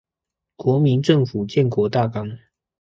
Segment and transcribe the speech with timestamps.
[0.55, 2.39] 國民政府建國大綱